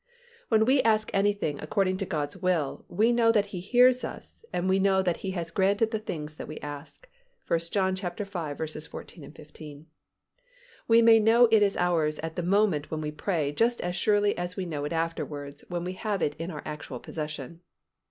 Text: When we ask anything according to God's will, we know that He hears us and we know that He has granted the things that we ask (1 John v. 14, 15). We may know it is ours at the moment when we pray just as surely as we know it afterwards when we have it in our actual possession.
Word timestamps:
When 0.49 0.65
we 0.65 0.81
ask 0.81 1.11
anything 1.13 1.59
according 1.59 1.97
to 1.97 2.07
God's 2.07 2.35
will, 2.35 2.85
we 2.87 3.11
know 3.11 3.31
that 3.31 3.45
He 3.53 3.59
hears 3.59 4.03
us 4.03 4.43
and 4.51 4.67
we 4.67 4.79
know 4.79 5.03
that 5.03 5.17
He 5.17 5.29
has 5.37 5.51
granted 5.51 5.91
the 5.91 5.99
things 5.99 6.33
that 6.33 6.47
we 6.47 6.57
ask 6.61 7.07
(1 7.47 7.59
John 7.71 7.95
v. 7.95 8.23
14, 8.25 9.31
15). 9.31 9.85
We 10.87 11.03
may 11.03 11.19
know 11.19 11.47
it 11.51 11.61
is 11.61 11.77
ours 11.77 12.17
at 12.23 12.35
the 12.35 12.41
moment 12.41 12.89
when 12.89 13.01
we 13.01 13.11
pray 13.11 13.51
just 13.51 13.79
as 13.81 13.95
surely 13.95 14.35
as 14.39 14.55
we 14.55 14.65
know 14.65 14.85
it 14.85 14.91
afterwards 14.93 15.63
when 15.69 15.83
we 15.83 15.93
have 15.93 16.23
it 16.23 16.35
in 16.39 16.49
our 16.49 16.63
actual 16.65 16.99
possession. 16.99 17.61